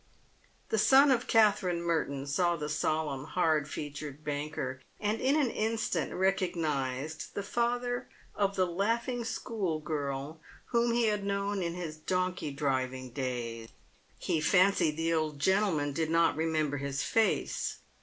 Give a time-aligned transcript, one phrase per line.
[0.69, 6.11] The son of Katherine Merton saw the solemn, hard featured banker, and in an instant
[6.15, 10.41] recognised the father of the laughing school girl
[10.73, 10.89] PAVED WITH GOLD.
[10.91, 11.23] 295 whom lie had
[11.55, 13.69] known in his donkey driving days.
[14.17, 17.77] He fancied the old gentleman did not remember his face.